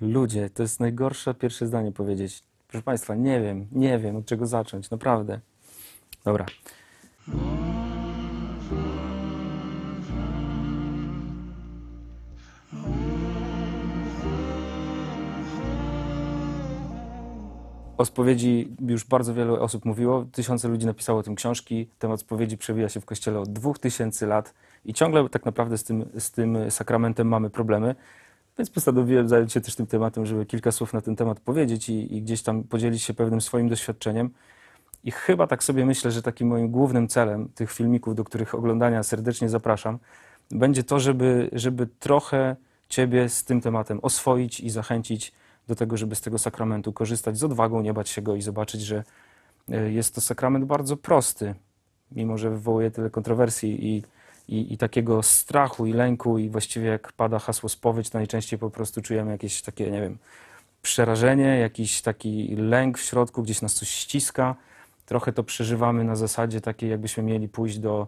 [0.00, 2.42] Ludzie, to jest najgorsze pierwsze zdanie powiedzieć.
[2.68, 5.40] Proszę Państwa, nie wiem, nie wiem od czego zacząć, naprawdę.
[6.24, 6.46] Dobra.
[17.96, 21.88] O spowiedzi już bardzo wiele osób mówiło, tysiące ludzi napisało o tym książki.
[21.98, 24.54] Temat spowiedzi przewija się w kościele od dwóch tysięcy lat
[24.84, 27.94] i ciągle tak naprawdę z tym, z tym sakramentem mamy problemy.
[28.60, 32.16] Więc postanowiłem zająć się też tym tematem, żeby kilka słów na ten temat powiedzieć i,
[32.16, 34.30] i gdzieś tam podzielić się pewnym swoim doświadczeniem.
[35.04, 39.02] I chyba tak sobie myślę, że takim moim głównym celem tych filmików, do których oglądania
[39.02, 39.98] serdecznie zapraszam,
[40.50, 42.56] będzie to, żeby, żeby trochę
[42.88, 45.32] Ciebie z tym tematem oswoić i zachęcić
[45.68, 48.80] do tego, żeby z tego sakramentu korzystać z odwagą, nie bać się go i zobaczyć,
[48.80, 49.04] że
[49.70, 51.54] e, jest to sakrament bardzo prosty,
[52.12, 54.02] mimo że wywołuje tyle kontrowersji i,
[54.50, 58.70] i, i takiego strachu i lęku i właściwie jak pada hasło spowiedź, to najczęściej po
[58.70, 60.18] prostu czujemy jakieś takie, nie wiem,
[60.82, 64.54] przerażenie, jakiś taki lęk w środku, gdzieś nas coś ściska.
[65.06, 68.06] Trochę to przeżywamy na zasadzie takiej, jakbyśmy mieli pójść do,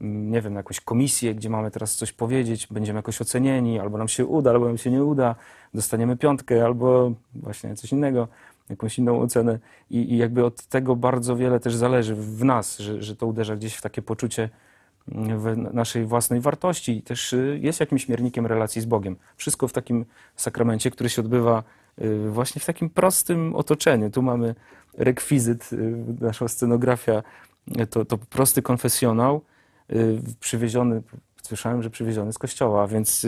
[0.00, 4.08] mm, nie wiem, jakąś komisję, gdzie mamy teraz coś powiedzieć, będziemy jakoś ocenieni, albo nam
[4.08, 5.34] się uda, albo nam się nie uda,
[5.74, 8.28] dostaniemy piątkę, albo właśnie coś innego,
[8.70, 9.58] jakąś inną ocenę.
[9.90, 13.56] I, i jakby od tego bardzo wiele też zależy w nas, że, że to uderza
[13.56, 14.50] gdzieś w takie poczucie
[15.08, 19.16] w naszej własnej wartości i też y, jest jakimś miernikiem relacji z Bogiem.
[19.36, 20.04] Wszystko w takim
[20.36, 21.62] sakramencie, który się odbywa
[22.02, 24.10] y, właśnie w takim prostym otoczeniu.
[24.10, 24.54] Tu mamy
[24.98, 27.22] rekwizyt, y, nasza scenografia
[27.90, 29.40] to, to prosty konfesjonał,
[30.40, 31.02] przywieziony,
[31.42, 33.26] słyszałem, że przywieziony z kościoła, więc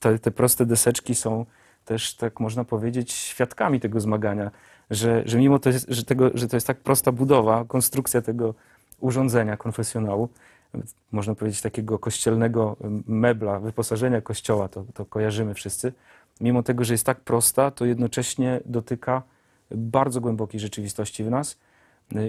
[0.00, 1.46] te, te proste deseczki są
[1.84, 4.50] też, tak można powiedzieć, świadkami tego zmagania,
[4.90, 8.54] że, że mimo to, jest, że, tego, że to jest tak prosta budowa, konstrukcja tego
[9.00, 10.28] urządzenia konfesjonału,
[11.12, 15.92] można powiedzieć takiego kościelnego mebla, wyposażenia kościoła, to, to kojarzymy wszyscy,
[16.40, 19.22] mimo tego, że jest tak prosta, to jednocześnie dotyka
[19.70, 21.58] bardzo głębokiej rzeczywistości w nas.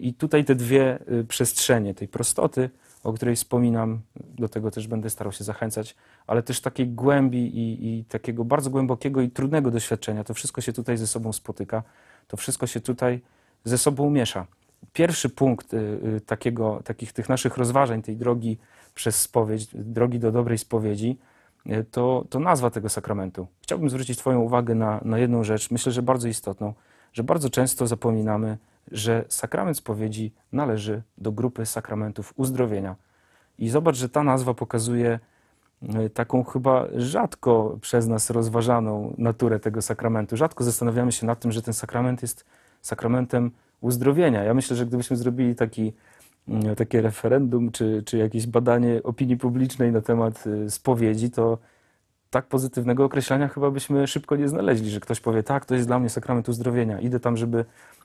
[0.00, 2.70] I tutaj te dwie y, przestrzenie, tej prostoty,
[3.04, 7.98] o której wspominam, do tego też będę starał się zachęcać, ale też takiej głębi i,
[7.98, 10.24] i, takiego bardzo głębokiego i trudnego doświadczenia.
[10.24, 11.82] To wszystko się tutaj ze sobą spotyka,
[12.28, 13.20] to wszystko się tutaj
[13.64, 14.46] ze sobą miesza.
[14.94, 15.76] Pierwszy punkt y,
[16.16, 18.58] y, takiego, takich tych naszych rozważań, tej drogi
[18.94, 21.18] przez spowiedź, drogi do dobrej spowiedzi,
[21.66, 23.46] y, to, to nazwa tego sakramentu.
[23.60, 26.74] Chciałbym zwrócić Twoją uwagę na, na jedną rzecz, myślę, że bardzo istotną,
[27.12, 28.58] że bardzo często zapominamy,
[28.92, 32.96] że sakrament spowiedzi należy do grupy sakramentów uzdrowienia.
[33.58, 35.18] I zobacz, że ta nazwa pokazuje
[36.14, 40.36] taką chyba rzadko przez nas rozważaną naturę tego sakramentu.
[40.36, 42.44] Rzadko zastanawiamy się nad tym, że ten sakrament jest
[42.82, 43.50] sakramentem
[43.84, 44.44] uzdrowienia.
[44.44, 45.92] Ja myślę, że gdybyśmy zrobili taki,
[46.48, 51.58] mm, takie referendum czy, czy jakieś badanie opinii publicznej na temat e, spowiedzi, to
[52.30, 55.98] tak pozytywnego określenia chyba byśmy szybko nie znaleźli, że ktoś powie, tak, to jest dla
[55.98, 57.64] mnie sakrament uzdrowienia, idę tam, żeby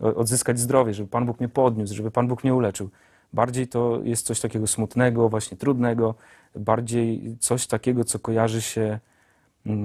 [0.00, 2.90] odzyskać zdrowie, żeby Pan Bóg mnie podniósł, żeby Pan Bóg mnie uleczył.
[3.32, 6.14] Bardziej to jest coś takiego smutnego, właśnie trudnego,
[6.56, 8.98] bardziej coś takiego, co kojarzy się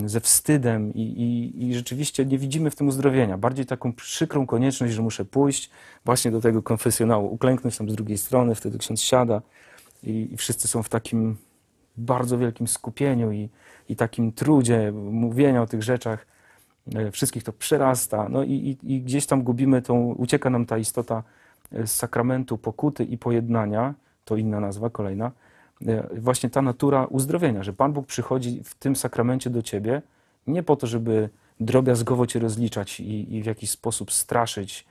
[0.06, 3.38] ze wstydem i, i, i rzeczywiście nie widzimy w tym uzdrowienia.
[3.38, 5.70] Bardziej taką przykrą konieczność, że muszę pójść
[6.06, 9.42] właśnie do tego konfesjonału, uklęknąć tam z drugiej strony, wtedy ksiądz siada
[10.04, 11.38] i, i wszyscy są w takim
[11.98, 13.50] bardzo wielkim skupieniu i,
[13.90, 16.26] i takim trudzie mówienia o tych rzeczach.
[16.96, 21.24] E, wszystkich to przerasta, no i, i, gdzieś tam gubimy tą, ucieka nam ta istota
[21.72, 23.94] e, z sakramentu pokuty i pojednania,
[24.26, 25.32] to inna nazwa, kolejna, e,
[26.18, 30.02] właśnie ta natura uzdrowienia, że Pan Bóg przychodzi w tym sakramencie do ciebie
[30.48, 34.86] nie po to, żeby drobiazgowo cię rozliczać i, i w jakiś sposób straszyć,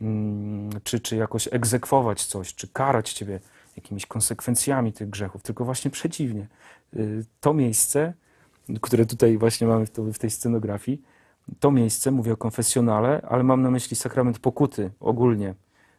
[0.00, 3.40] mm, czy, czy jakoś egzekwować coś, czy karać ciebie
[3.76, 6.46] jakimiś konsekwencjami tych grzechów, tylko właśnie przeciwnie.
[7.40, 8.12] To miejsce,
[8.80, 11.02] które tutaj właśnie mamy w tej scenografii,
[11.60, 15.54] to miejsce, mówię o konfesjonale, ale mam na myśli sakrament pokuty ogólnie.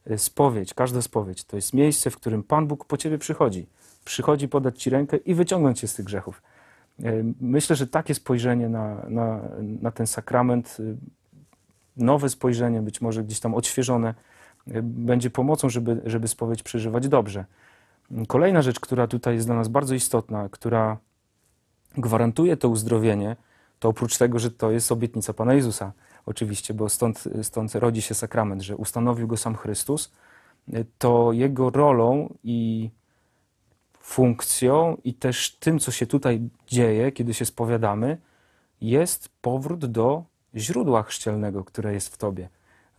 [0.06, 3.68] E, spowiedź, każda spowiedź to jest miejsce, w którym Pan Bóg po ciebie przychodzi.
[4.06, 6.42] Przychodzi podać ci rękę i wyciągnąć cię z tych grzechów.
[7.04, 10.84] E, myślę, że takie spojrzenie na, na, na ten sakrament, e,
[11.98, 14.14] nowe spojrzenie, być może gdzieś tam odświeżone,
[14.84, 17.46] będzie pomocą, żeby, żeby spowiedź przeżywać dobrze.
[18.28, 20.98] Kolejna rzecz, która tutaj jest dla nas bardzo istotna, która
[21.98, 23.36] gwarantuje to uzdrowienie,
[23.80, 25.92] to oprócz tego, że to jest obietnica Pana Jezusa,
[26.26, 30.12] oczywiście, bo stąd, stąd rodzi się sakrament, że ustanowił go sam Chrystus,
[30.98, 32.90] to jego rolą i
[34.04, 38.18] funkcją i też tym, co się tutaj dzieje, kiedy się spowiadamy,
[38.82, 40.24] jest powrót do
[40.56, 42.50] źródła chrzcielnego, które jest w Tobie.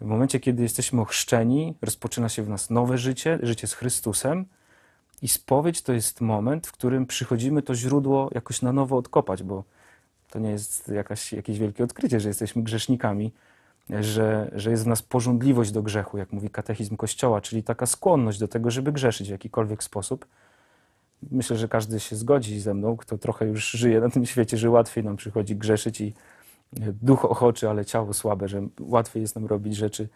[0.01, 4.45] W momencie, kiedy jesteśmy ochrzczeni, rozpoczyna się w nas nowe życie, życie z Chrystusem
[5.23, 9.65] i spowiedź to jest moment, w którym przychodzimy to źródło jakoś na nowo odkopać, bo
[10.31, 13.33] To nie jest jakaś, jakieś wielkie odkrycie, że jesteśmy grzesznikami,
[13.91, 18.39] że, że jest w nas pożądliwość do grzechu, jak mówi katechizm Kościoła, czyli taka skłonność
[18.39, 20.27] do tego, żeby grzeszyć w jakikolwiek sposób.
[21.31, 24.71] Myślę, że każdy się zgodzi ze mną, kto trochę już żyje na tym świecie, że
[24.71, 26.15] łatwiej nam przychodzi grzeszyć i
[27.03, 30.09] duch ochoczy, ale ciało słabe, że łatwiej jest nam robić rzeczy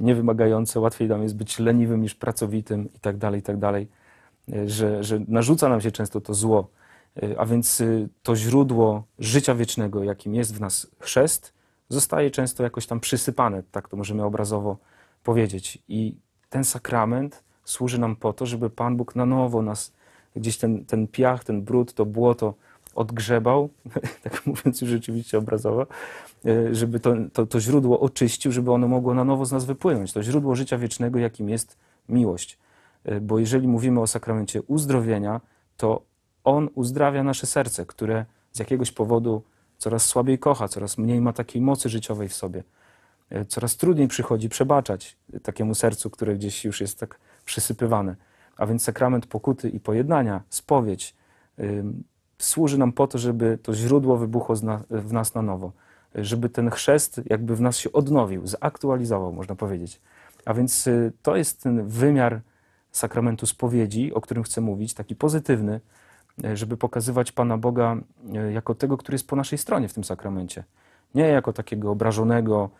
[0.00, 3.88] niewymagające, łatwiej nam jest być leniwym niż pracowitym i tak dalej, i tak dalej.
[4.66, 6.70] Że, że narzuca nam się często to zło.
[7.38, 7.82] A więc
[8.22, 11.52] to źródło życia wiecznego, jakim jest w nas chrzest,
[11.88, 14.76] zostaje często jakoś tam przysypane, tak to możemy obrazowo
[15.22, 15.78] powiedzieć.
[15.88, 16.16] I
[16.48, 19.92] ten sakrament służy nam po to, żeby Pan Bóg na nowo nas,
[20.36, 22.54] gdzieś ten, ten piach, ten brud, to błoto
[22.94, 23.68] odgrzebał,
[24.22, 25.86] tak mówiąc już rzeczywiście obrazowo,
[26.72, 30.12] żeby to, to, to źródło oczyścił, żeby ono mogło na nowo z nas wypłynąć.
[30.12, 31.76] To źródło życia wiecznego, jakim jest
[32.08, 32.58] miłość.
[33.20, 35.40] Bo jeżeli mówimy o sakramencie uzdrowienia,
[35.76, 36.02] to
[36.44, 39.42] on uzdrawia nasze serce, które z jakiegoś powodu
[39.78, 42.62] coraz słabiej kocha, coraz mniej ma takiej mocy życiowej w sobie.
[43.48, 48.16] Coraz trudniej przychodzi przebaczać takiemu sercu, które gdzieś już jest tak przysypywane.
[48.60, 51.14] A więc sakrament pokuty i pojednania, spowiedź,
[52.38, 54.56] służy nam po to, żeby to źródło wybuchło
[54.90, 55.72] w nas na nowo.
[56.14, 60.00] Żeby ten chrzest jakby w nas się odnowił, zaktualizował, można powiedzieć.
[60.44, 62.40] A więc yy, to jest ten wymiar
[62.92, 65.80] sakramentu spowiedzi, o którym chcę mówić, taki pozytywny,
[66.54, 67.96] żeby pokazywać Pana Boga
[68.52, 70.64] jako tego, który jest po naszej stronie w tym sakramencie.
[71.14, 72.70] Nie jako takiego obrażonego,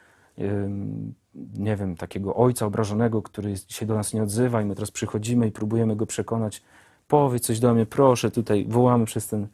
[1.55, 5.49] nie wiem, takiego ojca obrażonego, który się do nas nie odzywa i my teraz przychodzimy
[5.49, 6.63] i próbujemy go przekonać,
[7.09, 9.47] powiedz coś do mnie, proszę, tutaj wołamy przez ten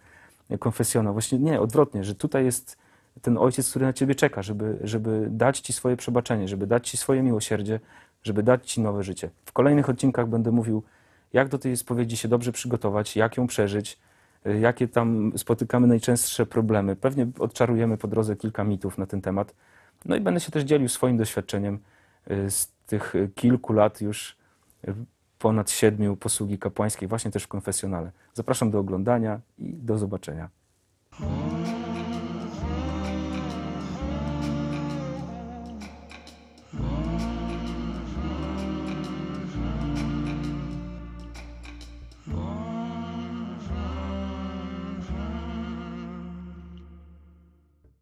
[0.58, 1.12] konfesjonał.
[1.12, 2.76] Właśnie nie, odwrotnie, że tutaj jest
[3.22, 6.96] ten ojciec, który na ciebie czeka, żeby, żeby dać ci swoje przebaczenie, żeby dać ci
[6.96, 7.80] swoje miłosierdzie,
[8.22, 9.30] żeby dać ci nowe życie.
[9.44, 10.82] W kolejnych odcinkach będę mówił
[11.32, 13.98] jak do tej spowiedzi się dobrze przygotować, jak ją przeżyć,
[14.46, 16.96] y, jakie tam spotykamy najczęstsze problemy.
[16.96, 19.54] Pewnie odczarujemy po drodze kilka mitów na ten temat.
[20.08, 21.78] No i będę się też dzielił swoim doświadczeniem
[22.30, 24.36] y, z tych kilku lat już
[24.88, 24.94] y,
[25.38, 28.12] ponad siedmiu posługi kapłańskiej, właśnie też w konfesjonale.
[28.34, 30.48] Zapraszam do oglądania i do zobaczenia.